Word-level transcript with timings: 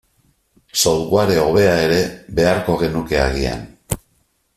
Software 0.83 1.35
hobea 1.43 1.75
ere 1.83 1.99
beharko 2.39 2.79
genuke 2.81 3.21
agian. 3.27 3.63